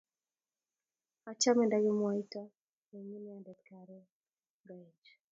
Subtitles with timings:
[1.31, 2.49] Achame ndakimwaitoo
[2.95, 4.03] eng inendet karon
[4.63, 5.13] ngoeche